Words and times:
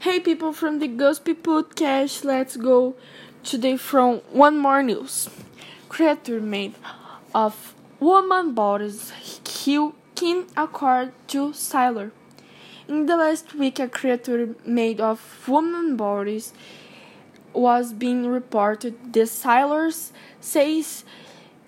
Hey 0.00 0.20
people 0.20 0.52
from 0.52 0.80
the 0.80 0.88
Gospel 0.88 1.34
Podcast, 1.34 2.24
let's 2.24 2.56
go 2.56 2.94
today 3.42 3.76
from 3.76 4.18
one 4.30 4.58
more 4.58 4.82
news. 4.82 5.30
Creature 5.88 6.40
made 6.40 6.74
of 7.34 7.74
woman 8.00 8.52
bodies 8.52 9.12
king 9.54 10.46
accord 10.56 11.12
to 11.28 11.52
Sailor. 11.54 12.12
In 12.86 13.06
the 13.06 13.16
last 13.16 13.54
week, 13.54 13.78
a 13.78 13.88
creature 13.88 14.54
made 14.66 15.00
of 15.00 15.48
woman 15.48 15.96
bodies 15.96 16.52
was 17.54 17.92
being 17.92 18.26
reported. 18.26 19.14
The 19.14 19.26
sailors 19.26 20.12
says 20.40 21.04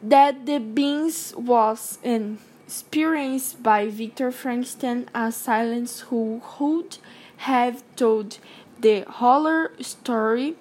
that 0.03 0.45
the 0.45 0.59
beings 0.59 1.35
was 1.37 1.99
an 2.05 2.39
experience 2.67 3.55
by 3.55 3.89
Victor 3.89 4.31
Frankenstein, 4.31 5.09
a 5.15 5.33
silence 5.33 6.01
who 6.01 6.43
would 6.59 6.99
have 7.39 7.83
told 7.97 8.39
the 8.81 9.05
horror 9.09 9.73
story 9.81 10.57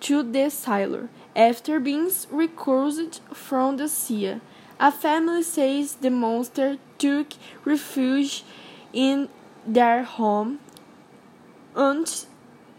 to 0.00 0.22
the 0.22 0.50
sailor 0.50 1.08
after 1.34 1.80
being 1.80 2.10
recruited 2.30 3.20
from 3.32 3.76
the 3.76 3.88
sea. 3.88 4.40
A 4.80 4.92
family 4.92 5.42
says 5.42 5.94
the 5.94 6.10
monster 6.10 6.78
took 6.98 7.28
refuge 7.64 8.44
in 8.92 9.28
their 9.66 10.02
home 10.02 10.60
and 11.74 12.26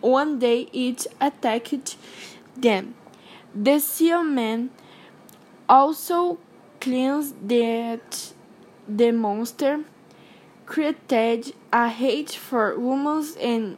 one 0.01 0.39
day 0.39 0.69
it 0.71 1.07
attacked 1.19 1.97
them. 2.55 2.93
The 3.53 3.79
seaman 3.79 4.69
also 5.67 6.37
claims 6.79 7.33
that 7.41 8.33
the 8.87 9.11
monster 9.11 9.79
created 10.65 11.53
a 11.71 11.89
hate 11.89 12.31
for 12.31 12.77
women 12.77 13.25
and 13.39 13.77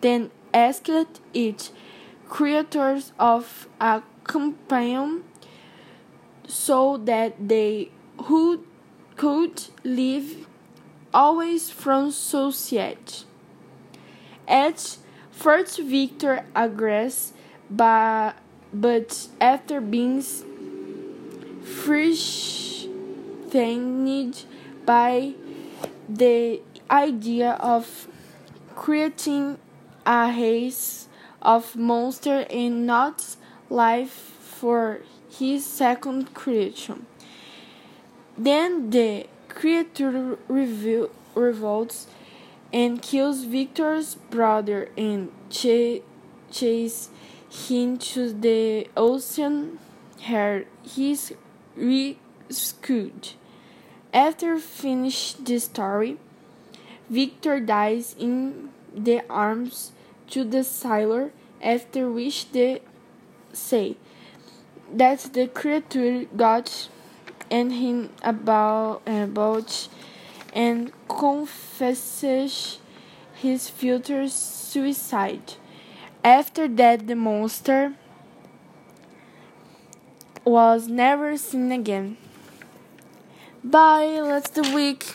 then 0.00 0.30
asked 0.54 0.90
its 1.34 1.72
creators 2.28 3.12
of 3.18 3.68
a 3.80 4.02
companion 4.24 5.24
so 6.46 6.96
that 6.96 7.48
they 7.48 7.90
who 8.24 8.64
could 9.16 9.64
live 9.84 10.46
always 11.12 11.70
from 11.70 12.10
society. 12.10 13.24
At 14.46 14.98
first, 15.30 15.80
Victor 15.80 16.44
agrees, 16.54 17.32
but, 17.70 18.34
but 18.72 19.28
after 19.40 19.80
being 19.80 20.22
frustrated 21.62 22.86
by 24.86 25.34
the 26.08 26.60
idea 26.90 27.52
of 27.52 28.08
creating 28.74 29.58
a 30.06 30.32
race 30.36 31.08
of 31.42 31.76
monsters 31.76 32.46
and 32.50 32.86
not 32.86 33.36
life 33.68 34.10
for 34.10 35.00
his 35.30 35.64
second 35.66 36.34
creation. 36.34 37.06
Then 38.36 38.90
the 38.90 39.26
creature 39.48 40.38
reveal, 40.48 41.10
revolts 41.34 42.06
and 42.72 43.02
kills 43.02 43.44
Victor's 43.44 44.14
brother 44.14 44.90
and 44.96 45.30
ch- 45.50 46.02
him 47.50 47.98
to 47.98 48.32
the 48.32 48.86
ocean 48.96 49.78
where 50.26 50.64
he 50.82 51.12
is 51.12 51.34
rescued. 51.76 53.34
After 54.12 54.58
finish 54.58 55.34
the 55.34 55.58
story, 55.58 56.16
Victor 57.10 57.60
dies 57.60 58.14
in 58.18 58.70
the 58.94 59.22
arms 59.28 59.92
to 60.30 60.44
the 60.44 60.64
sailor, 60.64 61.30
after 61.62 62.10
which 62.10 62.50
they 62.52 62.80
say 63.52 63.96
that 64.92 65.20
the 65.34 65.46
creature 65.46 66.24
got 66.36 66.88
and 67.50 67.72
him 67.72 68.10
about 68.22 69.02
about 69.06 69.88
and 70.54 70.92
confesses 71.08 72.78
his 73.34 73.68
future 73.68 74.28
suicide. 74.28 75.54
After 76.24 76.66
that 76.66 77.06
the 77.06 77.14
monster 77.14 77.94
was 80.44 80.88
never 80.88 81.36
seen 81.36 81.72
again. 81.72 82.16
Bye, 83.64 84.20
let's 84.20 84.50
the 84.50 84.62
week. 84.74 85.14